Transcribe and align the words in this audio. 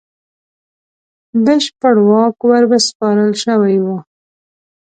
بشپړ 1.43 1.95
واک 2.09 2.37
ورسپارل 2.49 3.31
شوی 3.43 3.75
وو. 3.85 3.97